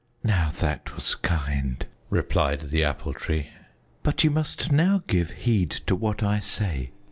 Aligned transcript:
"Now 0.23 0.49
that 0.59 0.95
was 0.95 1.13
kind," 1.13 1.85
replied 2.09 2.71
the 2.71 2.83
Apple 2.83 3.13
Tree, 3.13 3.49
"but 4.01 4.23
you 4.23 4.31
must 4.31 4.71
now 4.71 5.03
give 5.05 5.29
heed 5.29 5.69
to 5.69 5.95
what 5.95 6.23
I 6.23 6.39
say. 6.39 6.89